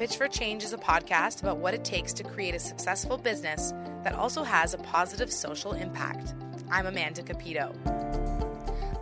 Pitch 0.00 0.16
for 0.16 0.28
Change 0.28 0.64
is 0.64 0.72
a 0.72 0.78
podcast 0.78 1.42
about 1.42 1.58
what 1.58 1.74
it 1.74 1.84
takes 1.84 2.14
to 2.14 2.24
create 2.24 2.54
a 2.54 2.58
successful 2.58 3.18
business 3.18 3.74
that 4.02 4.14
also 4.14 4.42
has 4.42 4.72
a 4.72 4.78
positive 4.78 5.30
social 5.30 5.72
impact. 5.72 6.32
I'm 6.70 6.86
Amanda 6.86 7.22
Capito. 7.22 7.74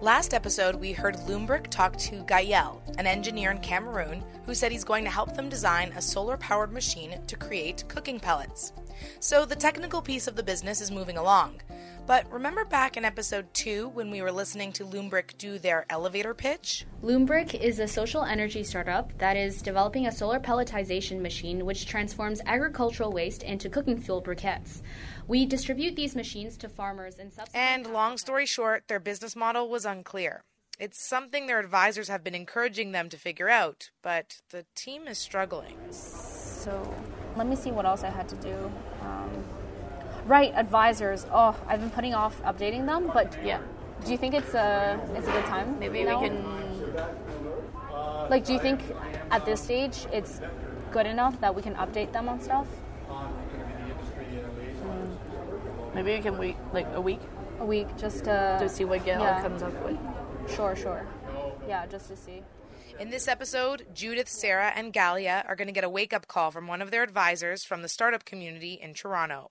Last 0.00 0.34
episode, 0.34 0.74
we 0.74 0.90
heard 0.90 1.14
Loombrick 1.18 1.68
talk 1.68 1.96
to 1.98 2.24
Gael, 2.24 2.82
an 2.98 3.06
engineer 3.06 3.52
in 3.52 3.58
Cameroon, 3.58 4.24
who 4.44 4.56
said 4.56 4.72
he's 4.72 4.82
going 4.82 5.04
to 5.04 5.10
help 5.10 5.36
them 5.36 5.48
design 5.48 5.92
a 5.92 6.02
solar 6.02 6.36
powered 6.36 6.72
machine 6.72 7.24
to 7.28 7.36
create 7.36 7.84
cooking 7.86 8.18
pellets. 8.18 8.72
So 9.20 9.46
the 9.46 9.54
technical 9.54 10.02
piece 10.02 10.26
of 10.26 10.34
the 10.34 10.42
business 10.42 10.80
is 10.80 10.90
moving 10.90 11.16
along. 11.16 11.60
But 12.08 12.32
remember 12.32 12.64
back 12.64 12.96
in 12.96 13.04
episode 13.04 13.52
2 13.52 13.90
when 13.90 14.10
we 14.10 14.22
were 14.22 14.32
listening 14.32 14.72
to 14.72 14.86
Loombrick 14.86 15.36
do 15.36 15.58
their 15.58 15.84
elevator 15.90 16.32
pitch? 16.32 16.86
Loombrick 17.02 17.54
is 17.54 17.80
a 17.80 17.86
social 17.86 18.24
energy 18.24 18.64
startup 18.64 19.12
that 19.18 19.36
is 19.36 19.60
developing 19.60 20.06
a 20.06 20.10
solar 20.10 20.40
pelletization 20.40 21.20
machine 21.20 21.66
which 21.66 21.84
transforms 21.84 22.40
agricultural 22.46 23.12
waste 23.12 23.42
into 23.42 23.68
cooking 23.68 24.00
fuel 24.00 24.22
briquettes. 24.22 24.80
We 25.26 25.44
distribute 25.44 25.96
these 25.96 26.16
machines 26.16 26.56
to 26.56 26.70
farmers 26.70 27.18
in 27.18 27.30
sub 27.30 27.48
And 27.52 27.86
long 27.86 28.16
story 28.16 28.46
short, 28.46 28.88
their 28.88 29.00
business 29.00 29.36
model 29.36 29.68
was 29.68 29.84
unclear. 29.84 30.44
It's 30.80 31.06
something 31.06 31.46
their 31.46 31.60
advisors 31.60 32.08
have 32.08 32.24
been 32.24 32.34
encouraging 32.34 32.92
them 32.92 33.10
to 33.10 33.18
figure 33.18 33.50
out, 33.50 33.90
but 34.00 34.38
the 34.48 34.64
team 34.74 35.06
is 35.06 35.18
struggling. 35.18 35.76
So 35.90 36.90
let 37.36 37.46
me 37.46 37.54
see 37.54 37.70
what 37.70 37.84
else 37.84 38.02
I 38.02 38.08
had 38.08 38.30
to 38.30 38.36
do. 38.36 38.72
Um, 39.02 39.44
right, 40.28 40.52
advisors. 40.54 41.26
Oh, 41.32 41.56
I've 41.66 41.80
been 41.80 41.90
putting 41.90 42.14
off 42.14 42.40
updating 42.42 42.86
them, 42.86 43.10
but 43.12 43.36
Yeah. 43.44 43.60
do 44.04 44.12
you 44.12 44.18
think 44.18 44.34
it's 44.34 44.54
a 44.54 45.00
it's 45.14 45.26
a 45.28 45.32
good 45.32 45.44
time? 45.46 45.78
Maybe 45.78 46.04
now? 46.04 46.20
we 46.22 46.28
can. 46.28 46.44
Like, 48.30 48.44
do 48.44 48.52
you 48.52 48.58
think 48.58 48.80
at 49.30 49.44
this 49.46 49.62
stage 49.62 50.06
it's 50.12 50.40
good 50.90 51.06
enough 51.06 51.40
that 51.40 51.54
we 51.54 51.62
can 51.62 51.74
update 51.76 52.12
them 52.12 52.28
on 52.28 52.40
stuff? 52.40 52.66
Hmm. 54.82 55.94
Maybe 55.94 56.12
we 56.16 56.20
can 56.20 56.38
wait 56.38 56.56
like 56.72 56.86
a 56.94 57.00
week 57.00 57.20
A 57.60 57.64
week, 57.64 57.88
just 57.96 58.24
to 58.24 58.56
to 58.60 58.68
see 58.68 58.84
what 58.84 59.04
Gail 59.04 59.20
Yeah. 59.20 59.40
comes 59.42 59.62
up 59.62 59.72
with. 59.82 59.98
Sure, 60.54 60.76
sure. 60.76 61.06
Yeah, 61.66 61.86
just 61.86 62.08
to 62.08 62.16
see. 62.16 62.42
In 63.00 63.10
this 63.10 63.28
episode, 63.28 63.86
Judith, 63.94 64.28
Sarah, 64.28 64.72
and 64.74 64.92
Galia 64.92 65.44
are 65.48 65.54
going 65.56 65.68
to 65.68 65.72
get 65.74 65.84
a 65.84 65.88
wake 65.88 66.12
up 66.12 66.26
call 66.26 66.50
from 66.50 66.66
one 66.66 66.82
of 66.82 66.90
their 66.90 67.02
advisors 67.02 67.64
from 67.64 67.82
the 67.82 67.88
startup 67.88 68.24
community 68.24 68.74
in 68.74 68.92
Toronto. 68.94 69.50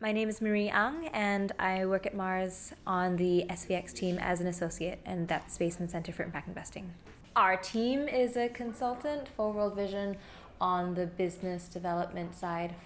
My 0.00 0.12
name 0.12 0.28
is 0.28 0.40
Marie 0.40 0.68
Ang, 0.68 1.08
and 1.08 1.50
I 1.58 1.84
work 1.84 2.06
at 2.06 2.14
Mars 2.14 2.72
on 2.86 3.16
the 3.16 3.44
SVX 3.50 3.92
team 3.92 4.16
as 4.20 4.40
an 4.40 4.46
associate, 4.46 5.00
and 5.04 5.26
that's 5.26 5.58
in 5.60 5.86
the 5.86 5.88
Center 5.88 6.12
for 6.12 6.22
Impact 6.22 6.46
Investing. 6.46 6.94
Our 7.34 7.56
team 7.56 8.06
is 8.06 8.36
a 8.36 8.48
consultant 8.48 9.26
for 9.26 9.50
World 9.50 9.74
Vision 9.74 10.16
on 10.60 10.94
the 10.94 11.06
business 11.06 11.66
development 11.66 12.36
side 12.36 12.76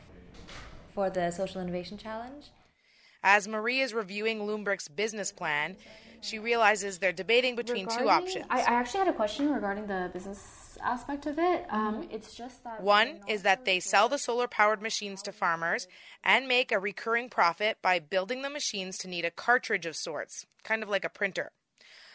for 0.94 1.10
the 1.10 1.30
Social 1.30 1.60
Innovation 1.60 1.98
Challenge. 1.98 2.46
As 3.22 3.46
Marie 3.46 3.80
is 3.80 3.92
reviewing 3.92 4.40
Loombrick's 4.40 4.88
business 4.88 5.32
plan, 5.32 5.76
she 6.22 6.38
realizes 6.38 6.98
they're 6.98 7.12
debating 7.12 7.56
between 7.56 7.86
two 7.86 8.08
options. 8.08 8.46
I, 8.48 8.60
I 8.60 8.74
actually 8.74 9.00
had 9.00 9.08
a 9.08 9.12
question 9.12 9.52
regarding 9.52 9.86
the 9.86 10.10
business 10.12 10.78
aspect 10.82 11.26
of 11.26 11.38
it. 11.38 11.66
Um, 11.70 11.92
Mm-hmm. 11.92 12.14
It's 12.14 12.34
just 12.34 12.64
that 12.64 12.82
One 12.82 13.20
is 13.28 13.42
that 13.42 13.64
they 13.64 13.80
sell 13.80 14.08
the 14.08 14.18
solar 14.18 14.48
powered 14.48 14.80
machines 14.80 15.20
to 15.22 15.32
farmers 15.32 15.86
and 16.24 16.48
make 16.48 16.72
a 16.72 16.78
recurring 16.78 17.28
profit 17.28 17.78
by 17.82 17.98
building 17.98 18.42
the 18.42 18.48
machines 18.50 18.96
to 18.98 19.08
need 19.08 19.24
a 19.24 19.30
cartridge 19.30 19.84
of 19.84 19.96
sorts, 19.96 20.46
kind 20.64 20.82
of 20.82 20.88
like 20.88 21.04
a 21.04 21.10
printer. 21.10 21.52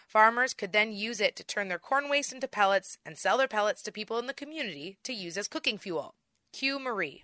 Farmers 0.08 0.54
could 0.54 0.72
then 0.72 0.94
use 0.94 1.20
it 1.20 1.36
to 1.36 1.44
turn 1.44 1.68
their 1.68 1.78
corn 1.78 2.10
waste 2.10 2.34
into 2.34 2.48
pellets 2.48 2.98
and 3.06 3.18
sell 3.18 3.38
their 3.38 3.48
pellets 3.48 3.82
to 3.84 3.92
people 3.92 4.18
in 4.18 4.26
the 4.26 4.34
community 4.34 4.98
to 5.04 5.14
use 5.14 5.38
as 5.38 5.48
cooking 5.48 5.78
fuel. 5.78 6.16
Cue 6.54 6.80
Marie. 6.80 7.24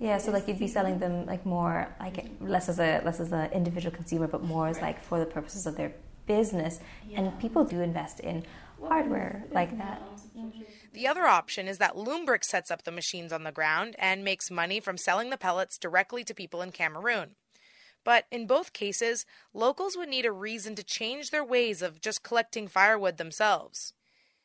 Yeah, 0.00 0.18
so 0.18 0.32
like 0.32 0.48
you'd 0.48 0.58
be 0.58 0.66
selling 0.66 0.98
them 0.98 1.24
like 1.26 1.46
more 1.46 1.94
like 2.00 2.26
less 2.40 2.68
as 2.68 2.80
a 2.80 3.00
less 3.04 3.20
as 3.20 3.32
an 3.32 3.52
individual 3.52 3.94
consumer, 3.94 4.26
but 4.26 4.42
more 4.42 4.66
as 4.68 4.80
like 4.80 5.02
for 5.02 5.20
the 5.20 5.26
purposes 5.26 5.66
of 5.66 5.76
their 5.76 5.94
business. 6.26 6.80
And 7.14 7.38
people 7.38 7.64
do 7.64 7.80
invest 7.80 8.20
in 8.20 8.44
hardware 8.82 9.44
like 9.52 9.76
that. 9.78 10.02
The 10.92 11.06
other 11.06 11.24
option 11.24 11.68
is 11.68 11.78
that 11.78 11.96
Loombrick 11.96 12.44
sets 12.44 12.70
up 12.70 12.82
the 12.84 12.92
machines 12.92 13.32
on 13.32 13.44
the 13.44 13.52
ground 13.52 13.96
and 13.98 14.24
makes 14.24 14.50
money 14.50 14.80
from 14.80 14.96
selling 14.96 15.30
the 15.30 15.36
pellets 15.36 15.78
directly 15.78 16.22
to 16.24 16.34
people 16.34 16.62
in 16.62 16.70
Cameroon. 16.72 17.30
But 18.04 18.26
in 18.30 18.46
both 18.46 18.72
cases, 18.74 19.24
locals 19.54 19.96
would 19.96 20.08
need 20.10 20.26
a 20.26 20.32
reason 20.32 20.74
to 20.74 20.82
change 20.82 21.30
their 21.30 21.44
ways 21.44 21.80
of 21.82 22.00
just 22.00 22.22
collecting 22.22 22.68
firewood 22.68 23.16
themselves. 23.16 23.94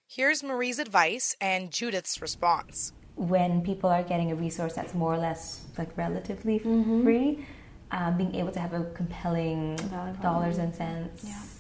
Here's 0.08 0.42
Marie's 0.42 0.80
advice 0.80 1.36
and 1.42 1.72
Judith's 1.72 2.22
response. 2.22 2.94
when 3.16 3.62
people 3.62 3.90
are 3.90 4.02
getting 4.02 4.32
a 4.32 4.36
resource 4.36 4.74
that's 4.74 4.94
more 4.94 5.14
or 5.14 5.18
less 5.18 5.66
like 5.78 5.96
relatively 5.98 6.58
free, 6.60 7.46
um, 7.92 8.16
being 8.18 8.34
able 8.34 8.52
to 8.52 8.60
have 8.60 8.74
a 8.74 8.86
compelling 8.96 9.76
dollars 10.22 10.58
and 10.58 10.74
cents 10.74 11.59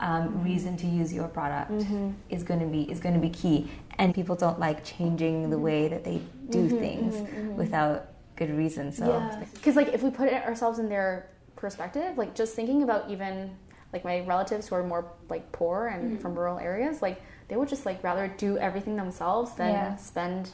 um, 0.00 0.42
reason 0.42 0.76
to 0.78 0.86
use 0.86 1.12
your 1.12 1.28
product 1.28 1.86
is 2.30 2.42
going 2.42 2.60
to 2.60 2.66
be 2.66 2.82
is 2.90 3.00
going 3.00 3.14
to 3.14 3.20
be 3.20 3.30
key. 3.30 3.70
And 3.98 4.14
people 4.14 4.36
don't 4.36 4.58
like 4.58 4.84
changing 4.84 5.50
the 5.50 5.58
way 5.58 5.88
that 5.88 6.04
they 6.04 6.22
do 6.50 6.68
things 6.68 7.22
without 7.56 8.08
good 8.36 8.50
reason. 8.56 8.92
So 8.92 9.06
Yeah, 9.06 9.44
because 9.54 9.76
like 9.76 9.88
if 9.88 10.02
we 10.02 10.10
put 10.10 10.28
it 10.28 10.42
ourselves 10.44 10.78
in 10.78 10.88
their 10.88 11.28
perspective, 11.56 12.16
like 12.16 12.34
just 12.34 12.54
thinking 12.54 12.82
about 12.82 13.10
even 13.10 13.56
like 13.92 14.04
my 14.04 14.20
relatives 14.20 14.68
who 14.68 14.76
are 14.76 14.84
more 14.84 15.12
like 15.28 15.50
poor 15.52 15.88
and 15.88 16.04
Mm-hmm. 16.04 16.22
from 16.22 16.34
rural 16.38 16.58
areas, 16.58 17.02
like 17.02 17.20
they 17.48 17.56
would 17.56 17.68
just 17.68 17.84
like 17.84 18.02
rather 18.02 18.28
do 18.28 18.56
everything 18.58 18.96
themselves 18.96 19.54
than 19.54 19.72
Yeah. 19.72 19.96
spend 19.96 20.50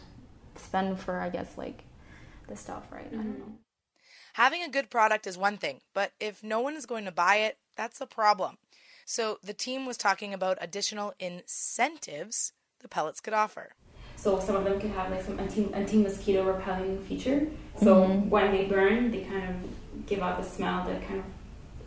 spend 0.56 0.98
for 0.98 1.20
I 1.20 1.28
guess 1.28 1.56
like 1.58 1.84
the 2.48 2.56
stuff, 2.56 2.84
right? 2.90 3.06
I 3.12 3.16
Mm-hmm. 3.16 3.28
don't 3.28 3.38
know. 3.38 3.52
Having 4.34 4.62
a 4.62 4.68
good 4.68 4.90
product 4.90 5.26
is 5.26 5.38
one 5.38 5.56
thing, 5.56 5.80
but 5.94 6.12
if 6.20 6.42
no 6.42 6.60
one 6.60 6.74
is 6.76 6.86
going 6.86 7.04
to 7.06 7.12
buy 7.12 7.36
it, 7.36 7.58
that's 7.76 8.00
a 8.00 8.06
problem. 8.06 8.58
So 9.06 9.39
the 9.43 9.55
team 9.55 9.87
was 9.87 9.97
talking 9.97 10.34
about 10.34 10.59
additional 10.61 11.15
incentives 11.21 12.53
the 12.81 12.89
pellets 12.89 13.21
could 13.21 13.33
offer. 13.34 13.71
So 14.17 14.41
some 14.41 14.56
of 14.56 14.65
them 14.65 14.81
could 14.81 14.91
have 14.91 15.11
like 15.11 15.22
some 15.22 15.39
anti 15.39 15.72
anti 15.72 15.99
mosquito 15.99 16.44
repelling 16.44 17.03
feature. 17.05 17.47
So 17.81 18.03
mm-hmm. 18.03 18.28
when 18.28 18.50
they 18.50 18.65
burn, 18.65 19.12
they 19.12 19.21
kind 19.21 19.44
of 19.49 20.06
give 20.06 20.21
out 20.21 20.43
the 20.43 20.49
smell 20.49 20.84
that 20.87 21.06
kind 21.06 21.21
of 21.21 21.25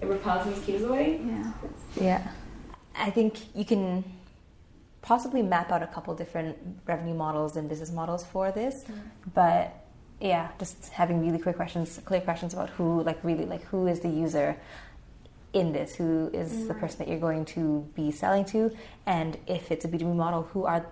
it 0.02 0.08
repels 0.08 0.46
the 0.46 0.52
mosquitoes 0.52 0.84
away. 0.84 1.20
Yeah. 1.26 1.52
Yeah. 2.00 2.28
I 2.96 3.10
think 3.10 3.54
you 3.54 3.66
can 3.66 4.06
possibly 5.02 5.42
map 5.42 5.72
out 5.72 5.84
a 5.84 5.88
couple 5.88 6.16
different 6.16 6.58
revenue 6.86 7.14
models 7.14 7.58
and 7.58 7.68
business 7.68 7.92
models 7.92 8.26
for 8.26 8.52
this, 8.52 8.84
mm-hmm. 8.84 9.00
but 9.34 9.76
yeah, 10.22 10.50
just 10.58 10.90
having 10.90 11.26
really 11.26 11.40
quick 11.40 11.56
questions, 11.58 12.00
clear 12.06 12.22
questions 12.22 12.54
about 12.54 12.70
who, 12.72 13.04
like, 13.04 13.24
really, 13.24 13.46
like, 13.46 13.64
who 13.64 13.88
is 13.88 14.02
the 14.02 14.10
user 14.10 14.58
in 15.54 15.74
this? 15.74 15.96
Who 15.96 16.30
is 16.34 16.68
the 16.68 16.74
person 16.74 17.00
that 17.00 17.08
you're 17.08 17.20
going 17.20 17.46
to 17.46 17.88
be 17.96 18.12
selling 18.12 18.46
to? 18.46 18.72
And 19.06 19.38
if 19.48 19.72
it's 19.72 19.86
a 19.86 19.88
B2B 19.88 20.16
model, 20.16 20.44
who 20.44 20.66
are 20.66 20.86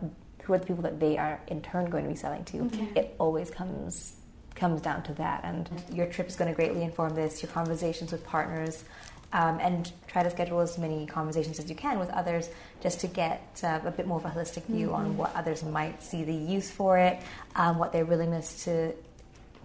who 0.43 0.53
are 0.53 0.59
the 0.59 0.65
people 0.65 0.83
that 0.83 0.99
they 0.99 1.17
are 1.17 1.41
in 1.47 1.61
turn 1.61 1.89
going 1.89 2.03
to 2.03 2.09
be 2.09 2.15
selling 2.15 2.45
to? 2.45 2.69
It 2.95 3.15
always 3.19 3.51
comes 3.51 4.13
comes 4.55 4.81
down 4.81 5.03
to 5.03 5.13
that. 5.13 5.41
And 5.43 5.69
your 5.91 6.07
trip 6.07 6.27
is 6.27 6.35
going 6.35 6.49
to 6.49 6.55
greatly 6.55 6.83
inform 6.83 7.15
this. 7.15 7.43
Your 7.43 7.51
conversations 7.51 8.11
with 8.11 8.25
partners, 8.25 8.83
um, 9.33 9.59
and 9.59 9.91
try 10.07 10.23
to 10.23 10.29
schedule 10.29 10.59
as 10.61 10.77
many 10.77 11.05
conversations 11.05 11.59
as 11.59 11.69
you 11.69 11.75
can 11.75 11.99
with 11.99 12.09
others, 12.09 12.49
just 12.81 12.99
to 13.01 13.07
get 13.07 13.59
uh, 13.63 13.79
a 13.85 13.91
bit 13.91 14.07
more 14.07 14.17
of 14.17 14.25
a 14.25 14.29
holistic 14.29 14.65
view 14.65 14.93
on 14.93 15.17
what 15.17 15.35
others 15.35 15.63
might 15.63 16.01
see 16.01 16.23
the 16.23 16.33
use 16.33 16.71
for 16.71 16.97
it, 16.97 17.19
um, 17.55 17.77
what 17.77 17.91
their 17.91 18.05
willingness 18.05 18.63
to 18.63 18.93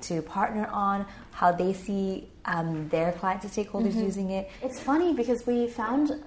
to 0.03 0.23
partner 0.23 0.67
on, 0.67 1.07
how 1.33 1.53
they 1.53 1.73
see 1.73 2.29
um, 2.45 2.89
their 2.89 3.13
clients 3.13 3.45
and 3.45 3.53
stakeholders 3.53 3.95
using 3.95 4.31
it. 4.31 4.51
It's 4.63 4.81
funny 4.81 5.15
because 5.15 5.47
we 5.47 5.67
found 5.69 6.23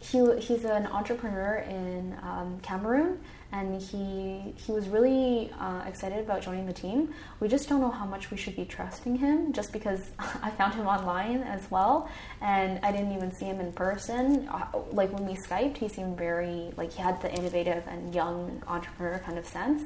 he 0.00 0.18
he's 0.40 0.64
an 0.64 0.86
entrepreneur 0.86 1.64
in 1.68 2.16
um, 2.22 2.60
Cameroon, 2.60 3.18
and 3.52 3.80
he 3.80 4.54
he 4.56 4.70
was 4.72 4.88
really 4.88 5.50
uh, 5.58 5.82
excited 5.86 6.18
about 6.20 6.42
joining 6.42 6.66
the 6.66 6.72
team. 6.72 7.14
We 7.40 7.48
just 7.48 7.68
don't 7.68 7.80
know 7.80 7.90
how 7.90 8.04
much 8.04 8.30
we 8.30 8.36
should 8.36 8.56
be 8.56 8.66
trusting 8.66 9.16
him, 9.16 9.52
just 9.52 9.72
because 9.72 10.10
I 10.42 10.50
found 10.50 10.74
him 10.74 10.86
online 10.86 11.42
as 11.42 11.70
well, 11.70 12.10
and 12.42 12.78
I 12.84 12.92
didn't 12.92 13.12
even 13.12 13.32
see 13.32 13.46
him 13.46 13.58
in 13.60 13.72
person. 13.72 14.48
Uh, 14.48 14.66
Like 14.92 15.10
when 15.12 15.26
we 15.26 15.34
skyped, 15.34 15.78
he 15.78 15.88
seemed 15.88 16.16
very 16.18 16.72
like 16.76 16.92
he 16.92 17.00
had 17.02 17.20
the 17.22 17.32
innovative 17.32 17.82
and 17.88 18.14
young 18.14 18.62
entrepreneur 18.68 19.18
kind 19.20 19.38
of 19.38 19.46
sense, 19.46 19.82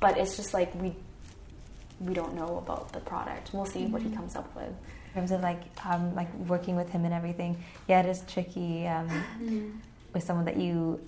but 0.00 0.18
it's 0.18 0.36
just 0.36 0.52
like 0.52 0.74
we 0.74 0.94
we 2.04 2.14
don't 2.14 2.34
know 2.34 2.58
about 2.58 2.92
the 2.92 3.00
product. 3.00 3.50
We'll 3.52 3.66
see 3.66 3.86
what 3.86 4.02
he 4.02 4.10
comes 4.10 4.36
up 4.36 4.54
with. 4.56 4.66
in 5.08 5.14
terms 5.14 5.30
of 5.30 5.40
like 5.42 5.62
um, 5.86 6.14
like 6.14 6.32
working 6.48 6.76
with 6.76 6.90
him 6.90 7.04
and 7.04 7.14
everything. 7.14 7.62
Yeah, 7.88 8.00
it 8.00 8.06
is 8.06 8.22
tricky 8.28 8.86
um, 8.86 9.82
with 10.12 10.22
someone 10.24 10.44
that 10.46 10.56
you 10.56 11.00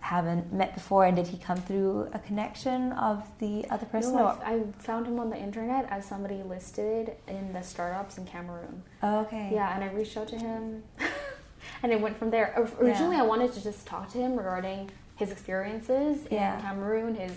haven't 0.00 0.50
met 0.52 0.74
before. 0.74 1.04
And 1.04 1.14
did 1.16 1.26
he 1.26 1.36
come 1.36 1.58
through 1.58 2.08
a 2.14 2.18
connection 2.20 2.92
of 2.92 3.22
the 3.38 3.66
other 3.70 3.86
person? 3.86 4.14
No, 4.16 4.24
or- 4.28 4.38
I, 4.44 4.54
I 4.54 4.62
found 4.78 5.06
him 5.06 5.18
on 5.20 5.28
the 5.30 5.36
internet 5.38 5.86
as 5.90 6.06
somebody 6.06 6.42
listed 6.42 7.12
in 7.28 7.52
the 7.52 7.62
startups 7.62 8.16
in 8.18 8.24
Cameroon. 8.24 8.82
oh, 9.02 9.20
okay. 9.20 9.50
Yeah, 9.52 9.74
and 9.74 9.84
I 9.84 9.88
reached 9.92 10.16
out 10.16 10.28
to 10.28 10.38
him, 10.38 10.82
and 11.82 11.92
it 11.92 12.00
went 12.00 12.16
from 12.18 12.30
there. 12.30 12.54
Originally, 12.80 13.16
Yeah. 13.16 13.22
I 13.24 13.26
wanted 13.26 13.52
to 13.52 13.62
just 13.62 13.86
talk 13.86 14.10
to 14.12 14.18
him 14.18 14.36
regarding 14.36 14.90
his 15.16 15.30
experiences 15.30 16.26
Yeah. 16.30 16.56
in 16.56 16.62
Cameroon, 16.62 17.14
his 17.14 17.32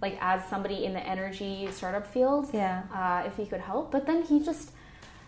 like 0.00 0.16
as 0.20 0.44
somebody 0.48 0.84
in 0.84 0.92
the 0.92 1.00
energy 1.06 1.68
startup 1.72 2.06
field, 2.06 2.48
Yeah. 2.52 2.82
uh, 2.94 3.26
if 3.26 3.36
he 3.36 3.46
could 3.46 3.60
help. 3.60 3.90
But 3.90 4.06
then 4.06 4.22
he 4.22 4.40
just, 4.40 4.70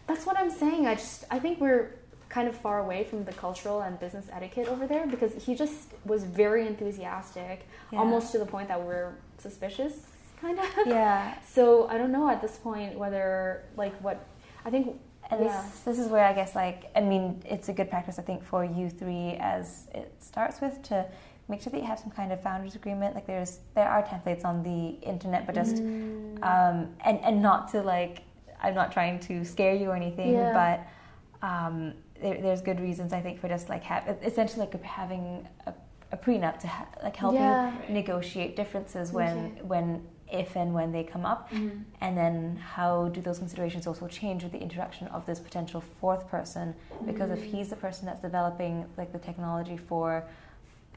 that's 0.06 0.24
what 0.26 0.38
I'm 0.38 0.50
saying. 0.50 0.86
I 0.86 0.94
just, 0.94 1.24
I 1.30 1.38
think 1.38 1.60
we're 1.60 1.96
kind 2.28 2.46
of 2.46 2.54
far 2.54 2.78
away 2.78 3.02
from 3.04 3.24
the 3.24 3.32
cultural 3.32 3.80
and 3.82 3.98
business 3.98 4.26
etiquette 4.32 4.68
over 4.68 4.86
there 4.86 5.06
because 5.06 5.32
he 5.44 5.54
just 5.56 5.88
was 6.04 6.22
very 6.24 6.66
enthusiastic, 6.66 7.66
Yeah. 7.90 7.98
almost 7.98 8.30
to 8.32 8.38
the 8.38 8.46
point 8.46 8.68
that 8.68 8.80
we're 8.80 9.14
suspicious, 9.38 9.94
kind 10.40 10.58
of. 10.58 10.66
Yeah. 10.86 11.34
So 11.42 11.88
I 11.88 11.98
don't 11.98 12.12
know 12.12 12.28
at 12.30 12.40
this 12.40 12.56
point 12.56 12.96
whether 12.96 13.64
like 13.76 13.94
what 14.00 14.24
I 14.64 14.70
think. 14.70 14.96
And 15.32 15.44
yeah. 15.44 15.62
this, 15.62 15.80
this 15.82 15.98
is 16.00 16.08
where 16.08 16.24
I 16.24 16.32
guess, 16.32 16.56
like, 16.56 16.90
I 16.96 17.00
mean, 17.00 17.40
it's 17.44 17.68
a 17.68 17.72
good 17.72 17.88
practice, 17.88 18.18
I 18.18 18.22
think, 18.22 18.42
for 18.42 18.64
you 18.64 18.90
three 18.90 19.36
as 19.38 19.86
it 19.94 20.12
starts 20.18 20.60
with 20.60 20.82
to 20.84 21.06
make 21.50 21.60
sure 21.60 21.70
that 21.72 21.80
you 21.80 21.86
have 21.86 21.98
some 21.98 22.10
kind 22.12 22.32
of 22.32 22.40
founders 22.42 22.74
agreement. 22.76 23.14
Like, 23.14 23.26
there's 23.26 23.58
there 23.74 23.88
are 23.88 24.02
templates 24.02 24.44
on 24.44 24.62
the 24.62 24.90
internet, 25.06 25.44
but 25.46 25.54
just 25.54 25.76
Mm. 25.76 26.42
um, 26.44 26.88
and 27.04 27.18
and 27.22 27.42
not 27.42 27.68
to 27.72 27.82
like, 27.82 28.22
I'm 28.62 28.74
not 28.74 28.92
trying 28.92 29.18
to 29.20 29.44
scare 29.44 29.74
you 29.74 29.90
or 29.90 29.96
anything, 29.96 30.32
Yeah. 30.32 30.52
but 30.62 31.46
um, 31.46 31.94
there, 32.22 32.40
there's 32.40 32.60
good 32.62 32.80
reasons 32.80 33.12
I 33.12 33.20
think 33.20 33.40
for 33.40 33.48
just 33.48 33.68
like 33.68 33.82
have 33.84 34.06
essentially 34.22 34.60
like 34.66 34.82
having 34.84 35.46
a, 35.66 35.72
a 36.12 36.16
prenup 36.16 36.58
to 36.60 36.68
ha- 36.68 36.86
like 37.02 37.16
help 37.16 37.34
Yeah. 37.34 37.72
you 37.88 37.94
negotiate 37.94 38.56
differences 38.56 39.12
when 39.12 39.36
Okay. 39.38 39.62
when 39.62 40.06
if 40.30 40.54
and 40.56 40.72
when 40.72 40.92
they 40.92 41.02
come 41.02 41.24
up 41.26 41.50
Mm-hmm. 41.50 41.78
and 42.02 42.16
then 42.16 42.56
how 42.76 43.08
do 43.08 43.20
those 43.20 43.38
considerations 43.38 43.86
also 43.88 44.06
change 44.06 44.44
with 44.44 44.52
the 44.52 44.60
introduction 44.60 45.08
of 45.08 45.24
this 45.26 45.40
potential 45.40 45.80
fourth 45.80 46.28
person 46.28 46.72
because 47.06 47.30
if 47.32 47.42
he's 47.42 47.68
the 47.70 47.76
person 47.76 48.06
that's 48.06 48.20
developing 48.20 48.84
like 48.96 49.10
the 49.12 49.18
technology 49.18 49.76
for 49.76 50.28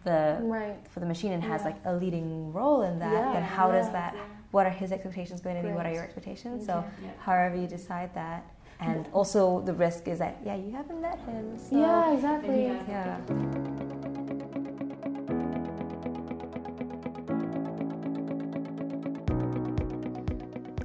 the 0.03 0.37
Right. 0.41 0.75
for 0.89 0.99
the 0.99 1.05
machine 1.05 1.31
and 1.33 1.43
has 1.43 1.61
Yeah. 1.61 1.67
like 1.67 1.75
a 1.85 1.93
leading 1.93 2.51
role 2.53 2.81
in 2.83 2.99
that 2.99 3.11
Yeah, 3.11 3.33
then 3.33 3.43
how 3.43 3.71
does 3.71 3.89
that 3.91 4.15
what 4.51 4.65
are 4.67 4.69
his 4.69 4.91
expectations 4.91 5.41
going 5.41 5.55
to 5.61 5.67
be 5.67 5.73
what 5.73 5.85
are 5.85 5.91
your 5.93 6.03
expectations 6.03 6.65
so 6.65 6.83
Yeah. 7.03 7.09
however 7.19 7.55
you 7.55 7.67
decide 7.67 8.13
that 8.13 8.43
and 8.79 9.07
also 9.13 9.61
the 9.61 9.73
risk 9.73 10.07
is 10.07 10.19
that 10.19 10.37
yeah 10.43 10.55
you 10.55 10.71
haven't 10.71 11.01
met 11.01 11.19
him 11.19 11.57
so 11.57 11.75
yeah, 11.77 12.13
exactly. 12.13 12.49
Maybe, 12.67 12.79
yeah 12.87 13.17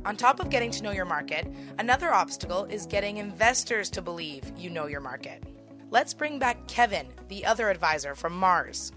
On 0.04 0.16
top 0.16 0.40
of 0.40 0.48
getting 0.48 0.70
to 0.70 0.82
know 0.82 0.90
your 0.90 1.04
market, 1.04 1.46
another 1.78 2.12
obstacle 2.14 2.64
is 2.64 2.86
getting 2.86 3.18
investors 3.18 3.90
to 3.90 4.00
believe 4.00 4.50
you 4.56 4.70
know 4.70 4.86
your 4.86 5.00
market. 5.00 5.42
Let's 5.90 6.14
bring 6.14 6.38
back 6.38 6.66
Kevin, 6.66 7.08
the 7.28 7.44
other 7.44 7.68
advisor 7.68 8.14
from 8.14 8.32
Mars. 8.34 8.92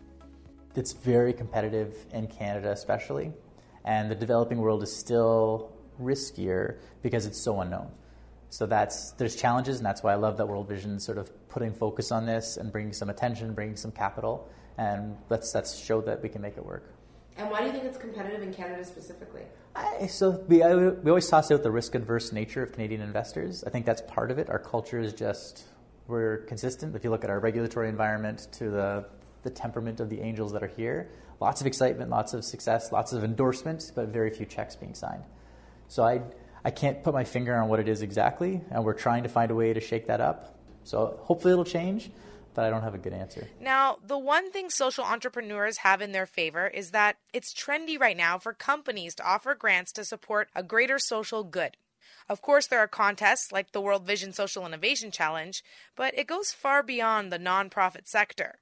It's 0.76 0.94
very 0.94 1.34
competitive 1.34 1.96
in 2.14 2.28
Canada, 2.28 2.72
especially, 2.72 3.32
and 3.84 4.10
the 4.10 4.16
developing 4.16 4.60
world 4.60 4.84
is 4.84 4.96
still 4.96 5.72
riskier 6.02 6.78
because 7.02 7.26
it's 7.26 7.40
so 7.40 7.60
unknown. 7.62 7.92
So 8.50 8.66
that's 8.66 9.12
there's 9.14 9.36
challenges, 9.36 9.78
and 9.78 9.86
that's 9.86 10.04
why 10.04 10.12
I 10.12 10.16
love 10.16 10.38
that 10.38 10.46
World 10.46 10.68
Vision 10.68 11.00
sort 11.00 11.18
of 11.18 11.32
putting 11.50 11.74
focus 11.74 12.12
on 12.12 12.26
this 12.26 12.58
and 12.58 12.72
bringing 12.72 12.94
some 12.94 13.10
attention, 13.10 13.54
bringing 13.54 13.78
some 13.78 13.92
capital, 13.92 14.50
and 14.78 15.18
let's 15.30 15.56
let's 15.56 15.78
show 15.78 16.02
that 16.02 16.22
we 16.22 16.30
can 16.30 16.42
make 16.42 16.58
it 16.58 16.66
work. 16.66 16.94
And 17.38 17.50
why 17.50 17.62
do 17.62 17.68
you 17.68 17.72
think 17.72 17.86
it's 17.86 17.98
competitive 17.98 18.42
in 18.42 18.54
Canada 18.54 18.84
specifically? 18.84 19.44
I, 19.74 20.08
so 20.08 20.44
we, 20.48 20.62
I, 20.62 20.76
we 20.76 21.10
always 21.10 21.30
toss 21.30 21.50
out 21.50 21.64
the 21.64 21.72
risk 21.72 21.96
adverse 21.96 22.34
nature 22.34 22.62
of 22.62 22.74
Canadian 22.74 23.02
investors. 23.02 23.64
I 23.66 23.70
think 23.70 23.86
that's 23.86 24.02
part 24.02 24.32
of 24.32 24.38
it. 24.38 24.50
Our 24.50 24.60
culture 24.60 25.00
is 25.00 25.14
just 25.14 25.64
we're 26.08 26.40
consistent. 26.40 26.94
If 26.94 27.06
you 27.06 27.10
look 27.10 27.24
at 27.24 27.30
our 27.30 27.40
regulatory 27.40 27.88
environment 27.88 28.50
to 28.54 28.70
the 28.70 29.06
the 29.44 29.50
temperament 29.50 30.00
of 30.00 30.10
the 30.10 30.22
angels 30.22 30.52
that 30.54 30.64
are 30.64 30.68
here, 30.68 31.10
lots 31.40 31.62
of 31.62 31.68
excitement, 31.68 32.10
lots 32.10 32.34
of 32.34 32.44
success, 32.44 32.92
lots 32.92 33.14
of 33.14 33.24
endorsements, 33.24 33.92
but 33.92 34.08
very 34.08 34.30
few 34.30 34.46
checks 34.46 34.76
being 34.76 34.94
signed. 34.94 35.24
So 35.88 36.04
I 36.04 36.22
I 36.64 36.70
can't 36.70 37.04
put 37.04 37.14
my 37.14 37.24
finger 37.24 37.56
on 37.56 37.70
what 37.70 37.80
it 37.80 37.88
is 37.88 38.02
exactly, 38.02 38.62
and 38.70 38.86
we're 38.86 38.94
trying 38.94 39.24
to 39.24 39.30
find 39.30 39.50
a 39.50 39.56
way 39.56 39.74
to 39.74 39.80
shake 39.80 40.08
that 40.08 40.22
up. 40.22 40.60
So 40.84 41.20
hopefully 41.24 41.54
it'll 41.54 41.66
change, 41.66 42.12
but 42.54 42.66
I 42.66 42.70
don't 42.70 42.84
have 42.84 42.94
a 42.94 43.00
good 43.00 43.14
answer. 43.14 43.48
Now, 43.60 43.98
the 44.06 44.18
one 44.18 44.52
thing 44.52 44.70
social 44.70 45.04
entrepreneurs 45.04 45.78
have 45.78 46.02
in 46.02 46.12
their 46.12 46.28
favor 46.28 46.68
is 46.68 46.92
that 46.92 47.18
it's 47.34 47.54
trendy 47.54 48.00
right 48.00 48.18
now 48.18 48.38
for 48.38 48.54
companies 48.54 49.16
to 49.16 49.28
offer 49.28 49.56
grants 49.56 49.92
to 49.94 50.06
support 50.06 50.50
a 50.56 50.62
greater 50.62 51.00
social 51.00 51.44
good. 51.44 51.78
Of 52.30 52.42
course, 52.42 52.68
there 52.68 52.80
are 52.80 52.88
contests 52.88 53.52
like 53.52 53.72
the 53.72 53.82
World 53.82 54.06
Vision 54.06 54.32
Social 54.32 54.66
Innovation 54.66 55.12
Challenge, 55.12 55.64
but 55.96 56.18
it 56.18 56.28
goes 56.28 56.52
far 56.52 56.84
beyond 56.84 57.32
the 57.32 57.40
nonprofit 57.40 58.08
sector. 58.08 58.60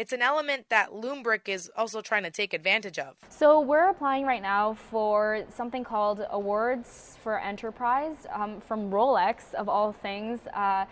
It's 0.00 0.14
an 0.14 0.22
element 0.22 0.64
that 0.70 0.92
Loombrick 0.92 1.46
is 1.46 1.70
also 1.76 2.00
trying 2.00 2.22
to 2.22 2.30
take 2.30 2.54
advantage 2.54 2.98
of. 2.98 3.16
So 3.28 3.60
we're 3.60 3.90
applying 3.90 4.24
right 4.24 4.40
now 4.40 4.72
for 4.72 5.44
something 5.54 5.84
called 5.84 6.24
Awards 6.30 7.18
for 7.22 7.38
Enterprise 7.38 8.26
um, 8.32 8.62
from 8.62 8.90
Rolex, 8.90 9.52
of 9.52 9.68
all 9.68 9.92
things. 9.92 10.40
Uh, 10.54 10.86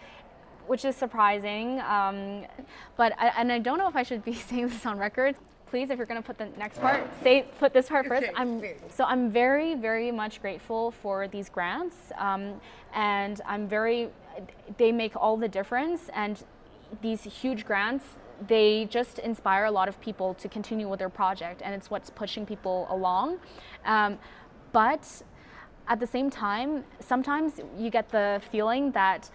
which 0.67 0.85
is 0.85 0.95
surprising, 0.95 1.81
um, 1.81 2.45
but 2.99 3.15
I, 3.19 3.29
and 3.39 3.51
I 3.51 3.59
don't 3.59 3.79
know 3.79 3.89
if 3.89 3.97
I 3.97 4.03
should 4.03 4.23
be 4.23 4.35
saying 4.49 4.69
this 4.69 4.85
on 4.85 4.99
record. 4.99 5.35
Please, 5.71 5.89
if 5.89 5.97
you're 5.97 6.05
going 6.05 6.21
to 6.21 6.27
put 6.27 6.37
the 6.37 6.51
next 6.59 6.79
part, 6.79 7.09
say 7.23 7.47
put 7.59 7.73
this 7.73 7.89
part 7.89 8.07
first. 8.07 8.29
I'm 8.37 8.63
so 8.91 9.05
I'm 9.05 9.31
very 9.31 9.75
very 9.77 10.13
much 10.13 10.43
grateful 10.43 10.91
for 10.91 11.27
these 11.27 11.49
grants, 11.49 11.97
um, 12.19 12.61
and 12.93 13.41
I'm 13.47 13.67
very 13.67 14.11
they 14.77 14.93
make 14.93 15.17
all 15.17 15.39
the 15.39 15.49
difference. 15.49 16.11
And 16.13 16.45
these 17.01 17.23
huge 17.23 17.65
grants 17.65 18.05
they 18.47 18.87
just 18.91 19.19
inspire 19.19 19.65
a 19.65 19.71
lot 19.71 19.89
of 19.89 20.01
people 20.01 20.35
to 20.35 20.49
continue 20.49 20.89
with 20.89 20.99
their 20.99 21.09
project, 21.09 21.63
and 21.65 21.75
it's 21.75 21.91
what's 21.91 22.11
pushing 22.11 22.47
people 22.47 22.87
along. 22.91 23.39
Um, 23.85 24.19
but 24.73 25.23
at 25.89 25.99
the 26.01 26.07
same 26.07 26.31
time, 26.31 26.85
sometimes 27.01 27.61
you 27.77 27.91
get 27.91 28.09
the 28.11 28.41
feeling 28.53 28.93
that 28.93 29.31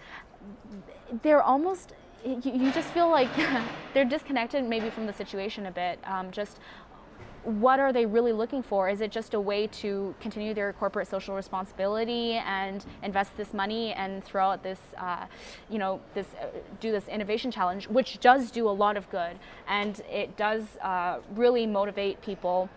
they're 1.22 1.42
almost 1.42 1.92
you, 2.24 2.40
you 2.44 2.72
just 2.72 2.88
feel 2.88 3.10
like 3.10 3.28
they're 3.94 4.04
disconnected 4.04 4.64
maybe 4.64 4.90
from 4.90 5.06
the 5.06 5.12
situation 5.12 5.66
a 5.66 5.70
bit. 5.70 5.98
Um, 6.04 6.30
just 6.30 6.58
what 7.44 7.78
are 7.78 7.92
they 7.92 8.06
really 8.06 8.32
looking 8.32 8.62
for? 8.62 8.88
Is 8.88 9.00
it 9.00 9.10
just 9.10 9.34
a 9.34 9.40
way 9.40 9.66
to 9.66 10.14
continue 10.20 10.54
their 10.54 10.72
corporate 10.72 11.08
social 11.08 11.34
responsibility 11.34 12.32
and 12.32 12.84
invest 13.02 13.36
this 13.36 13.52
money 13.52 13.92
and 13.92 14.24
throw 14.24 14.50
out 14.50 14.62
this, 14.62 14.80
uh, 14.98 15.26
you 15.68 15.78
know, 15.78 16.00
this 16.14 16.26
uh, 16.40 16.46
do 16.80 16.90
this 16.90 17.06
innovation 17.08 17.50
challenge, 17.50 17.88
which 17.88 18.18
does 18.20 18.50
do 18.50 18.68
a 18.68 18.70
lot 18.70 18.96
of 18.96 19.10
good 19.10 19.38
and 19.68 20.00
it 20.10 20.36
does 20.36 20.62
uh, 20.82 21.18
really 21.34 21.66
motivate 21.66 22.20
people, 22.22 22.68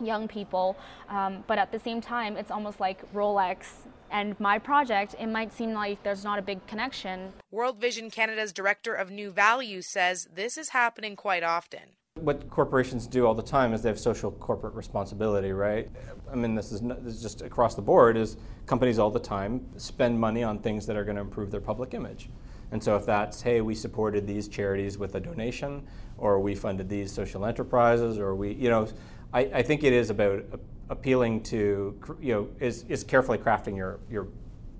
young 0.00 0.26
people. 0.26 0.76
Um, 1.08 1.44
but 1.46 1.58
at 1.58 1.72
the 1.72 1.78
same 1.78 2.00
time, 2.00 2.36
it's 2.36 2.50
almost 2.50 2.80
like 2.80 3.12
Rolex 3.12 3.66
and 4.10 4.38
my 4.40 4.58
project. 4.58 5.14
It 5.18 5.26
might 5.26 5.52
seem 5.52 5.74
like 5.74 6.02
there's 6.02 6.24
not 6.24 6.38
a 6.38 6.42
big 6.42 6.66
connection. 6.66 7.32
World 7.50 7.78
Vision 7.78 8.10
Canada's 8.10 8.52
director 8.52 8.94
of 8.94 9.10
New 9.10 9.30
Value 9.30 9.82
says 9.82 10.28
this 10.34 10.56
is 10.56 10.70
happening 10.70 11.14
quite 11.14 11.42
often. 11.42 11.97
What 12.20 12.48
corporations 12.50 13.06
do 13.06 13.26
all 13.26 13.34
the 13.34 13.42
time 13.42 13.72
is 13.72 13.82
they 13.82 13.88
have 13.88 13.98
social 13.98 14.30
corporate 14.32 14.74
responsibility, 14.74 15.52
right? 15.52 15.90
I 16.30 16.34
mean, 16.34 16.54
this 16.54 16.72
is, 16.72 16.82
not, 16.82 17.04
this 17.04 17.14
is 17.14 17.22
just 17.22 17.42
across 17.42 17.74
the 17.74 17.82
board. 17.82 18.16
Is 18.16 18.36
companies 18.66 18.98
all 18.98 19.10
the 19.10 19.20
time 19.20 19.64
spend 19.76 20.18
money 20.18 20.42
on 20.42 20.58
things 20.58 20.86
that 20.86 20.96
are 20.96 21.04
going 21.04 21.16
to 21.16 21.22
improve 21.22 21.50
their 21.50 21.60
public 21.60 21.94
image, 21.94 22.28
and 22.72 22.82
so 22.82 22.96
if 22.96 23.06
that's 23.06 23.42
hey, 23.42 23.60
we 23.60 23.74
supported 23.74 24.26
these 24.26 24.48
charities 24.48 24.98
with 24.98 25.14
a 25.14 25.20
donation, 25.20 25.86
or 26.18 26.40
we 26.40 26.54
funded 26.54 26.88
these 26.88 27.12
social 27.12 27.46
enterprises, 27.46 28.18
or 28.18 28.34
we, 28.34 28.52
you 28.54 28.68
know, 28.68 28.88
I, 29.32 29.40
I 29.40 29.62
think 29.62 29.84
it 29.84 29.92
is 29.92 30.10
about 30.10 30.44
appealing 30.90 31.42
to, 31.44 31.98
you 32.20 32.32
know, 32.34 32.48
is, 32.60 32.84
is 32.88 33.04
carefully 33.04 33.38
crafting 33.38 33.76
your 33.76 34.00
your 34.10 34.28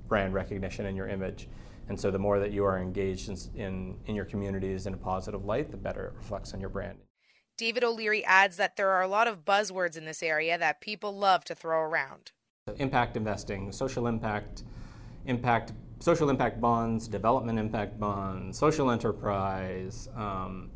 brand 0.09 0.35
recognition 0.35 0.87
and 0.87 0.97
your 0.97 1.09
image. 1.09 1.49
And 1.89 1.99
so 1.99 2.11
the 2.11 2.19
more 2.19 2.39
that 2.39 2.53
you 2.53 2.65
are 2.65 2.79
engaged 2.79 3.29
in, 3.29 3.37
in, 3.61 3.97
in 4.07 4.15
your 4.15 4.25
communities 4.27 4.87
in 4.87 4.95
a 4.95 4.97
positive 4.97 5.45
light, 5.45 5.71
the 5.71 5.77
better 5.77 6.07
it 6.07 6.13
reflects 6.17 6.53
on 6.53 6.61
your 6.61 6.69
brand. 6.69 6.99
David 7.59 7.83
O'Leary 7.83 8.25
adds 8.25 8.57
that 8.57 8.77
there 8.77 8.91
are 8.91 9.03
a 9.03 9.09
lot 9.09 9.27
of 9.27 9.45
buzzwords 9.45 9.97
in 9.99 10.05
this 10.05 10.23
area 10.23 10.57
that 10.57 10.81
people 10.81 11.15
love 11.19 11.45
to 11.45 11.57
throw 11.57 11.81
around. 11.81 12.31
Impact 12.77 13.17
investing, 13.17 13.73
social 13.73 14.07
impact, 14.07 14.63
impact, 15.27 15.73
social 15.99 16.31
impact 16.31 16.61
bonds, 16.61 17.09
development 17.09 17.59
impact 17.59 17.99
bonds, 17.99 18.57
social 18.57 18.93
enterprise, 18.93 20.09
um, 20.15 20.71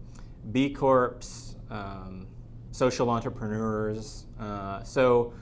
B 0.51 0.71
corps, 0.71 1.55
um, 1.71 2.27
social 2.73 3.11
entrepreneurs. 3.11 4.27
Uh, 4.41 4.83
so 4.83 5.33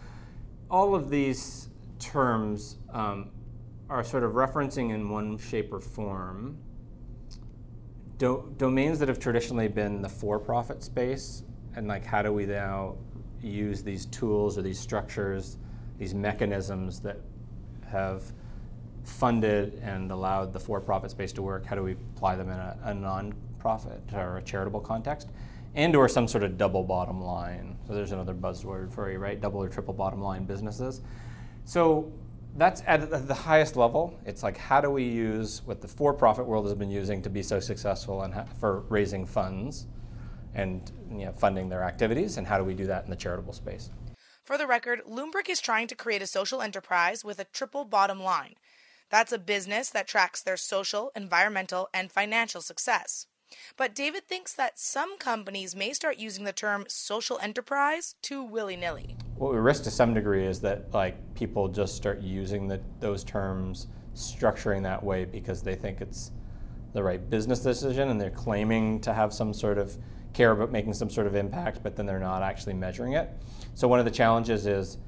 all 0.70 0.94
of 0.94 1.08
these 1.08 1.70
terms 1.98 2.76
um, 2.92 3.30
are 3.88 4.04
sort 4.04 4.24
of 4.24 4.32
referencing 4.32 4.92
in 4.92 5.08
one 5.08 5.38
shape 5.38 5.72
or 5.72 5.80
form 5.80 6.58
do- 8.20 8.54
domains 8.58 8.98
that 8.98 9.08
have 9.08 9.18
traditionally 9.18 9.66
been 9.66 10.02
the 10.02 10.08
for-profit 10.08 10.84
space, 10.84 11.42
and 11.74 11.88
like 11.88 12.04
how 12.04 12.20
do 12.22 12.32
we 12.32 12.44
now 12.44 12.94
use 13.42 13.82
these 13.82 14.04
tools 14.06 14.58
or 14.58 14.62
these 14.62 14.78
structures, 14.78 15.56
these 15.98 16.14
mechanisms 16.14 17.00
that 17.00 17.16
have 17.90 18.22
funded 19.02 19.80
and 19.82 20.12
allowed 20.12 20.52
the 20.52 20.60
for-profit 20.60 21.10
space 21.10 21.32
to 21.32 21.42
work? 21.42 21.64
How 21.64 21.74
do 21.74 21.82
we 21.82 21.92
apply 22.14 22.36
them 22.36 22.50
in 22.50 22.58
a, 22.58 22.76
a 22.84 22.94
non-profit 22.94 24.02
or 24.12 24.36
a 24.36 24.42
charitable 24.42 24.80
context? 24.80 25.28
and 25.76 25.94
or 25.94 26.08
some 26.08 26.26
sort 26.26 26.42
of 26.42 26.58
double 26.58 26.82
bottom 26.82 27.22
line. 27.22 27.78
So 27.86 27.94
there's 27.94 28.10
another 28.10 28.34
buzzword 28.34 28.92
for 28.92 29.08
you, 29.08 29.18
right? 29.18 29.40
Double 29.40 29.62
or 29.62 29.68
triple 29.68 29.94
bottom 29.94 30.20
line 30.20 30.44
businesses. 30.44 31.00
So 31.64 32.10
that's 32.56 32.82
at 32.86 33.28
the 33.28 33.34
highest 33.34 33.76
level. 33.76 34.18
It's 34.24 34.42
like 34.42 34.56
how 34.56 34.80
do 34.80 34.90
we 34.90 35.04
use 35.04 35.62
what 35.64 35.80
the 35.80 35.88
for-profit 35.88 36.46
world 36.46 36.66
has 36.66 36.74
been 36.74 36.90
using 36.90 37.22
to 37.22 37.30
be 37.30 37.42
so 37.42 37.60
successful 37.60 38.22
and 38.22 38.34
for 38.58 38.80
raising 38.88 39.26
funds 39.26 39.86
and 40.54 40.90
you 41.10 41.26
know, 41.26 41.32
funding 41.32 41.68
their 41.68 41.84
activities, 41.84 42.36
and 42.36 42.46
how 42.46 42.58
do 42.58 42.64
we 42.64 42.74
do 42.74 42.86
that 42.86 43.04
in 43.04 43.10
the 43.10 43.16
charitable 43.16 43.52
space? 43.52 43.90
For 44.44 44.58
the 44.58 44.66
record, 44.66 45.02
Loombrick 45.08 45.48
is 45.48 45.60
trying 45.60 45.86
to 45.86 45.94
create 45.94 46.22
a 46.22 46.26
social 46.26 46.60
enterprise 46.60 47.24
with 47.24 47.38
a 47.38 47.44
triple 47.44 47.84
bottom 47.84 48.20
line. 48.20 48.54
That's 49.10 49.32
a 49.32 49.38
business 49.38 49.90
that 49.90 50.08
tracks 50.08 50.42
their 50.42 50.56
social, 50.56 51.12
environmental, 51.14 51.88
and 51.94 52.10
financial 52.10 52.60
success. 52.60 53.26
But 53.76 53.94
David 53.94 54.26
thinks 54.28 54.52
that 54.54 54.78
some 54.78 55.18
companies 55.18 55.74
may 55.74 55.92
start 55.92 56.18
using 56.18 56.44
the 56.44 56.52
term 56.52 56.84
social 56.88 57.38
enterprise 57.40 58.14
too 58.22 58.42
willy 58.42 58.76
nilly. 58.76 59.16
What 59.36 59.52
we 59.52 59.58
risk 59.58 59.84
to 59.84 59.90
some 59.90 60.14
degree 60.14 60.46
is 60.46 60.60
that 60.60 60.92
like 60.92 61.34
people 61.34 61.68
just 61.68 61.96
start 61.96 62.20
using 62.20 62.68
the, 62.68 62.80
those 63.00 63.24
terms, 63.24 63.86
structuring 64.14 64.82
that 64.82 65.02
way 65.02 65.24
because 65.24 65.62
they 65.62 65.74
think 65.74 66.00
it's 66.00 66.32
the 66.92 67.02
right 67.02 67.30
business 67.30 67.60
decision 67.60 68.08
and 68.08 68.20
they're 68.20 68.30
claiming 68.30 69.00
to 69.00 69.12
have 69.12 69.32
some 69.32 69.54
sort 69.54 69.78
of 69.78 69.96
care 70.32 70.52
about 70.52 70.70
making 70.70 70.94
some 70.94 71.10
sort 71.10 71.26
of 71.26 71.34
impact, 71.34 71.82
but 71.82 71.96
then 71.96 72.06
they're 72.06 72.18
not 72.18 72.42
actually 72.42 72.74
measuring 72.74 73.14
it. 73.14 73.30
So 73.74 73.88
one 73.88 73.98
of 73.98 74.04
the 74.04 74.10
challenges 74.10 74.66
is, 74.66 74.98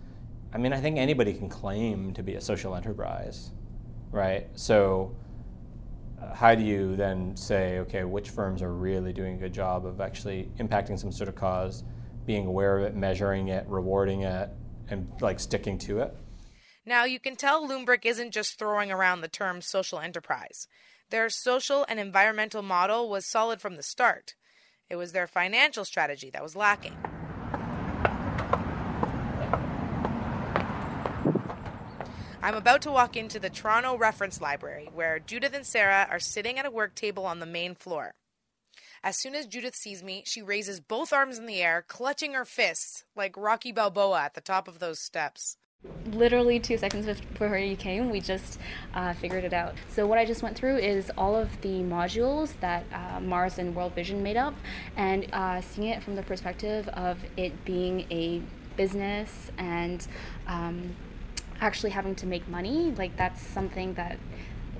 I 0.52 0.58
mean, 0.58 0.72
I 0.72 0.80
think 0.80 0.98
anybody 0.98 1.32
can 1.32 1.48
claim 1.48 2.12
to 2.14 2.22
be 2.22 2.34
a 2.34 2.40
social 2.40 2.74
enterprise, 2.74 3.50
right? 4.10 4.48
So 4.54 5.14
how 6.34 6.54
do 6.54 6.62
you 6.62 6.96
then 6.96 7.36
say, 7.36 7.78
okay, 7.80 8.04
which 8.04 8.30
firms 8.30 8.62
are 8.62 8.72
really 8.72 9.12
doing 9.12 9.34
a 9.34 9.38
good 9.38 9.52
job 9.52 9.86
of 9.86 10.00
actually 10.00 10.50
impacting 10.58 10.98
some 10.98 11.12
sort 11.12 11.28
of 11.28 11.34
cause, 11.34 11.84
being 12.26 12.46
aware 12.46 12.78
of 12.78 12.84
it, 12.84 12.94
measuring 12.94 13.48
it, 13.48 13.66
rewarding 13.68 14.22
it, 14.22 14.50
and 14.88 15.10
like 15.20 15.40
sticking 15.40 15.78
to 15.78 16.00
it? 16.00 16.14
Now, 16.84 17.04
you 17.04 17.20
can 17.20 17.36
tell 17.36 17.68
Loombrick 17.68 18.04
isn't 18.04 18.32
just 18.32 18.58
throwing 18.58 18.90
around 18.90 19.20
the 19.20 19.28
term 19.28 19.60
social 19.60 19.98
enterprise. 20.00 20.66
Their 21.10 21.28
social 21.28 21.84
and 21.88 22.00
environmental 22.00 22.62
model 22.62 23.08
was 23.08 23.26
solid 23.26 23.60
from 23.60 23.76
the 23.76 23.82
start. 23.82 24.34
It 24.90 24.96
was 24.96 25.12
their 25.12 25.26
financial 25.26 25.84
strategy 25.84 26.30
that 26.30 26.42
was 26.42 26.56
lacking. 26.56 26.96
I'm 32.44 32.56
about 32.56 32.82
to 32.82 32.90
walk 32.90 33.16
into 33.16 33.38
the 33.38 33.50
Toronto 33.50 33.96
Reference 33.96 34.40
Library, 34.40 34.90
where 34.92 35.20
Judith 35.20 35.54
and 35.54 35.64
Sarah 35.64 36.08
are 36.10 36.18
sitting 36.18 36.58
at 36.58 36.66
a 36.66 36.72
work 36.72 36.96
table 36.96 37.24
on 37.24 37.38
the 37.38 37.46
main 37.46 37.76
floor. 37.76 38.14
As 39.04 39.16
soon 39.16 39.36
as 39.36 39.46
Judith 39.46 39.76
sees 39.76 40.02
me, 40.02 40.24
she 40.26 40.42
raises 40.42 40.80
both 40.80 41.12
arms 41.12 41.38
in 41.38 41.46
the 41.46 41.62
air, 41.62 41.84
clutching 41.86 42.32
her 42.32 42.44
fists 42.44 43.04
like 43.14 43.36
Rocky 43.36 43.70
Balboa 43.70 44.22
at 44.22 44.34
the 44.34 44.40
top 44.40 44.66
of 44.66 44.80
those 44.80 44.98
steps. 44.98 45.56
Literally 46.06 46.58
two 46.58 46.76
seconds 46.78 47.06
before 47.06 47.56
you 47.58 47.76
came, 47.76 48.10
we 48.10 48.20
just 48.20 48.58
uh, 48.92 49.12
figured 49.12 49.44
it 49.44 49.52
out. 49.52 49.74
So, 49.88 50.04
what 50.08 50.18
I 50.18 50.24
just 50.24 50.42
went 50.42 50.56
through 50.56 50.78
is 50.78 51.12
all 51.16 51.36
of 51.36 51.48
the 51.60 51.82
modules 51.82 52.58
that 52.58 52.84
uh, 52.92 53.20
Mars 53.20 53.58
and 53.58 53.72
World 53.72 53.94
Vision 53.94 54.20
made 54.20 54.36
up, 54.36 54.54
and 54.96 55.32
uh, 55.32 55.60
seeing 55.60 55.88
it 55.88 56.02
from 56.02 56.16
the 56.16 56.22
perspective 56.24 56.88
of 56.88 57.18
it 57.36 57.64
being 57.64 58.04
a 58.10 58.42
business 58.76 59.52
and 59.58 60.06
um, 60.48 60.96
actually 61.62 61.90
having 61.90 62.14
to 62.16 62.26
make 62.26 62.46
money, 62.48 62.92
like 62.98 63.16
that's 63.16 63.40
something 63.40 63.94
that 63.94 64.18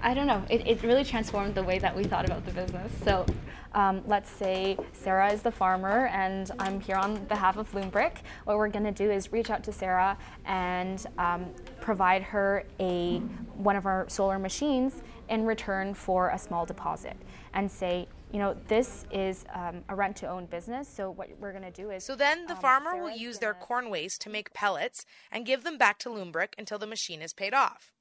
I 0.05 0.15
don't 0.15 0.27
know. 0.27 0.43
It, 0.51 0.67
it 0.67 0.83
really 0.83 1.05
transformed 1.05 1.55
the 1.55 1.62
way 1.62 1.79
that 1.79 1.95
we 1.95 2.03
thought 2.03 2.25
about 2.25 2.45
the 2.45 2.51
business. 2.51 2.91
So 3.05 3.25
um, 3.73 4.03
let's 4.05 4.29
say 4.29 4.77
Sarah 4.93 5.33
is 5.33 5.43
the 5.43 5.53
farmer 5.53 6.09
and 6.09 6.51
I'm 6.59 6.81
here 6.81 6.97
on 6.97 7.25
behalf 7.27 7.57
of 7.57 7.71
Loombrick. 7.71 8.17
What 8.45 8.57
we're 8.57 8.69
going 8.69 8.85
to 8.85 8.91
do 8.91 9.12
is 9.12 9.33
reach 9.33 9.49
out 9.49 9.62
to 9.62 9.73
Sarah 9.73 10.19
and 10.45 11.07
um, 11.19 11.47
provide 11.81 12.23
her 12.23 12.65
a 12.81 13.19
one 13.55 13.77
of 13.77 13.87
our 13.87 14.09
solar 14.09 14.41
machines 14.41 15.03
in 15.29 15.47
return 15.47 15.95
for 15.95 16.31
a 16.31 16.39
small 16.39 16.67
deposit 16.67 17.17
and 17.55 17.71
say, 17.71 18.09
you 18.33 18.39
know, 18.39 18.57
this 18.67 19.05
is 19.11 19.45
um, 19.53 19.85
a 19.89 19.95
rent 19.95 20.17
to 20.17 20.27
own 20.27 20.47
business. 20.47 20.89
So 20.89 21.11
what 21.11 21.29
we're 21.39 21.53
going 21.53 21.65
to 21.65 21.71
do 21.71 21.91
is. 21.91 22.03
So 22.05 22.17
then 22.17 22.47
the 22.47 22.55
um, 22.55 22.61
farmer 22.61 22.93
Sarah's 22.93 23.03
will 23.03 23.19
use 23.19 23.37
gonna- 23.37 23.53
their 23.53 23.55
corn 23.55 23.91
waste 23.91 24.23
to 24.23 24.31
make 24.31 24.55
pellets 24.55 25.05
and 25.31 25.47
give 25.47 25.65
them 25.65 25.77
back 25.77 25.99
to 26.01 26.09
Loombrick 26.09 26.55
until 26.57 26.79
the 26.79 26.87
machine 26.87 27.21
is 27.21 27.35
paid 27.35 27.53
off. 27.53 27.93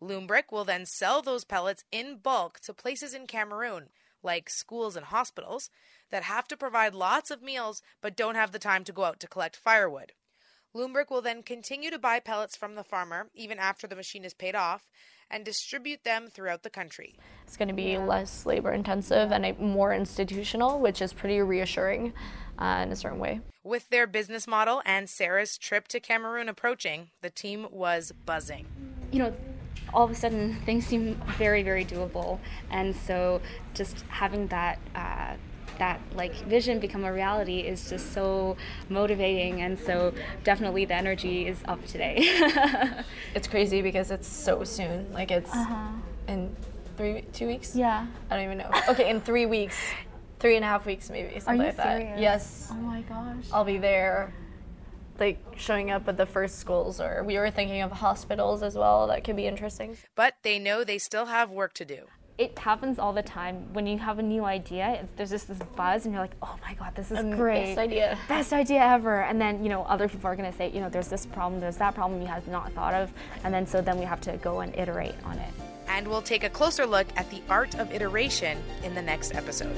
Loombrick 0.00 0.52
will 0.52 0.64
then 0.64 0.86
sell 0.86 1.22
those 1.22 1.44
pellets 1.44 1.84
in 1.90 2.18
bulk 2.18 2.60
to 2.60 2.74
places 2.74 3.14
in 3.14 3.26
Cameroon, 3.26 3.88
like 4.22 4.48
schools 4.48 4.96
and 4.96 5.06
hospitals, 5.06 5.70
that 6.10 6.24
have 6.24 6.46
to 6.48 6.56
provide 6.56 6.94
lots 6.94 7.30
of 7.30 7.42
meals 7.42 7.82
but 8.00 8.16
don't 8.16 8.34
have 8.36 8.52
the 8.52 8.58
time 8.58 8.84
to 8.84 8.92
go 8.92 9.04
out 9.04 9.18
to 9.20 9.26
collect 9.26 9.56
firewood. 9.56 10.12
Loombrick 10.74 11.10
will 11.10 11.22
then 11.22 11.42
continue 11.42 11.90
to 11.90 11.98
buy 11.98 12.20
pellets 12.20 12.56
from 12.56 12.74
the 12.74 12.84
farmer 12.84 13.30
even 13.34 13.58
after 13.58 13.86
the 13.86 13.96
machine 13.96 14.24
is 14.24 14.34
paid 14.34 14.54
off 14.54 14.88
and 15.30 15.44
distribute 15.44 16.04
them 16.04 16.28
throughout 16.28 16.62
the 16.62 16.70
country. 16.70 17.14
It's 17.46 17.56
going 17.56 17.68
to 17.68 17.74
be 17.74 17.98
less 17.98 18.46
labor 18.46 18.72
intensive 18.72 19.32
and 19.32 19.58
more 19.58 19.92
institutional, 19.92 20.80
which 20.80 21.02
is 21.02 21.12
pretty 21.12 21.40
reassuring 21.40 22.12
uh, 22.58 22.80
in 22.84 22.92
a 22.92 22.96
certain 22.96 23.18
way. 23.18 23.40
With 23.62 23.88
their 23.90 24.06
business 24.06 24.46
model 24.46 24.82
and 24.84 25.08
Sarah's 25.08 25.56
trip 25.58 25.88
to 25.88 26.00
Cameroon 26.00 26.48
approaching, 26.48 27.10
the 27.22 27.30
team 27.30 27.66
was 27.70 28.12
buzzing. 28.24 28.66
you 29.10 29.18
know, 29.18 29.34
all 29.92 30.04
of 30.04 30.10
a 30.10 30.14
sudden 30.14 30.54
things 30.66 30.86
seem 30.86 31.20
very, 31.38 31.62
very 31.62 31.84
doable, 31.84 32.40
and 32.70 32.94
so 32.94 33.40
just 33.74 34.02
having 34.08 34.48
that. 34.48 34.78
Uh, 34.94 35.34
that 35.78 36.00
like 36.14 36.34
vision 36.46 36.78
become 36.80 37.04
a 37.04 37.12
reality 37.12 37.60
is 37.60 37.88
just 37.88 38.12
so 38.12 38.56
motivating 38.88 39.62
and 39.62 39.78
so 39.78 40.12
definitely 40.44 40.84
the 40.84 40.94
energy 40.94 41.46
is 41.46 41.58
up 41.66 41.84
today 41.86 42.28
It's 43.34 43.48
crazy 43.48 43.82
because 43.82 44.10
it's 44.10 44.28
so 44.28 44.64
soon. 44.64 45.12
Like 45.12 45.30
it's 45.30 45.50
uh-huh. 45.50 45.88
in 46.28 46.54
three, 46.96 47.22
two 47.32 47.46
weeks. 47.46 47.74
yeah 47.74 48.06
I 48.30 48.36
don't 48.36 48.44
even 48.44 48.58
know. 48.58 48.70
Okay, 48.88 49.10
in 49.10 49.20
three 49.20 49.46
weeks, 49.46 49.76
three 50.38 50.56
and 50.56 50.64
a 50.64 50.68
half 50.68 50.86
weeks 50.86 51.10
maybe, 51.10 51.38
something 51.40 51.60
you 51.60 51.66
like 51.66 51.76
that. 51.76 51.98
serious? 51.98 52.20
Yes, 52.20 52.68
oh 52.70 52.74
my 52.74 53.00
gosh 53.02 53.46
I'll 53.52 53.64
be 53.64 53.78
there. 53.78 54.32
Like 55.18 55.38
showing 55.56 55.90
up 55.90 56.08
at 56.08 56.16
the 56.16 56.26
first 56.26 56.58
schools, 56.58 57.00
or 57.00 57.22
we 57.24 57.38
were 57.38 57.50
thinking 57.50 57.82
of 57.82 57.92
hospitals 57.92 58.62
as 58.62 58.74
well. 58.76 59.06
That 59.06 59.22
could 59.22 59.36
be 59.36 59.46
interesting. 59.46 59.96
But 60.16 60.34
they 60.42 60.58
know 60.58 60.82
they 60.82 60.98
still 60.98 61.26
have 61.26 61.50
work 61.50 61.72
to 61.74 61.84
do. 61.84 62.06
It 62.36 62.58
happens 62.58 62.98
all 62.98 63.12
the 63.12 63.22
time 63.22 63.72
when 63.74 63.86
you 63.86 63.96
have 63.98 64.18
a 64.18 64.22
new 64.22 64.44
idea. 64.44 64.98
It's, 65.00 65.12
there's 65.14 65.30
just 65.30 65.46
this 65.46 65.58
buzz, 65.76 66.04
and 66.04 66.12
you're 66.12 66.20
like, 66.20 66.34
"Oh 66.42 66.56
my 66.66 66.74
god, 66.74 66.92
this 66.96 67.12
is 67.12 67.18
um, 67.18 67.30
great! 67.30 67.76
Best 67.76 67.78
idea. 67.78 68.18
best 68.28 68.52
idea 68.52 68.80
ever!" 68.80 69.22
And 69.22 69.40
then 69.40 69.62
you 69.62 69.68
know 69.68 69.84
other 69.84 70.08
people 70.08 70.26
are 70.26 70.34
gonna 70.34 70.52
say, 70.52 70.68
"You 70.70 70.80
know, 70.80 70.88
there's 70.88 71.06
this 71.06 71.26
problem, 71.26 71.60
there's 71.60 71.76
that 71.76 71.94
problem 71.94 72.20
you 72.20 72.26
have 72.26 72.48
not 72.48 72.72
thought 72.72 72.92
of," 72.92 73.12
and 73.44 73.54
then 73.54 73.68
so 73.68 73.80
then 73.80 74.00
we 74.00 74.04
have 74.04 74.20
to 74.22 74.36
go 74.38 74.60
and 74.60 74.74
iterate 74.74 75.14
on 75.24 75.38
it. 75.38 75.54
And 75.86 76.08
we'll 76.08 76.22
take 76.22 76.42
a 76.42 76.50
closer 76.50 76.86
look 76.86 77.06
at 77.14 77.30
the 77.30 77.40
art 77.48 77.76
of 77.76 77.92
iteration 77.92 78.58
in 78.82 78.96
the 78.96 79.02
next 79.02 79.32
episode. 79.36 79.76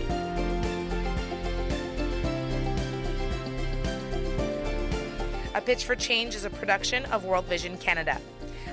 A 5.55 5.61
Pitch 5.61 5.85
for 5.85 5.95
Change 5.95 6.35
is 6.35 6.47
a 6.47 6.51
production 6.51 7.05
of 7.07 7.27
World 7.27 7.45
Vision 7.45 7.77
Canada. 7.77 8.19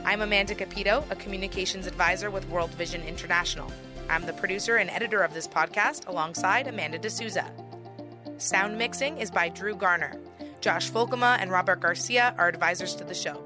I'm 0.06 0.22
Amanda 0.22 0.54
Capito, 0.54 1.06
a 1.10 1.16
communications 1.16 1.88
advisor 1.88 2.30
with 2.30 2.48
World 2.50 2.72
Vision 2.72 3.02
International. 3.04 3.72
I'm 4.10 4.26
the 4.26 4.34
producer 4.34 4.76
and 4.76 4.90
editor 4.90 5.22
of 5.22 5.34
this 5.34 5.48
podcast 5.48 6.08
alongside 6.08 6.68
Amanda 6.68 7.00
D'Souza. 7.00 7.50
Sound 8.38 8.78
mixing 8.78 9.18
is 9.18 9.32
by 9.32 9.50
Drew 9.50 9.76
Garner. 9.76 10.20
Josh 10.60 10.92
Folkema 10.92 11.38
and 11.40 11.52
Robert 11.52 11.80
Garcia 11.80 12.36
are 12.38 12.48
advisors 12.50 12.96
to 12.96 13.04
the 13.04 13.14
show. 13.14 13.42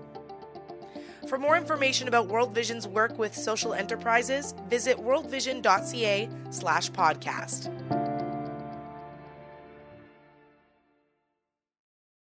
For 1.27 1.37
more 1.37 1.57
information 1.57 2.07
about 2.07 2.27
World 2.27 2.55
Vision's 2.55 2.87
work 2.87 3.17
with 3.19 3.35
social 3.35 3.73
enterprises, 3.73 4.55
visit 4.69 4.97
worldvision.ca 4.97 6.29
slash 6.49 6.91
podcast. 6.91 8.06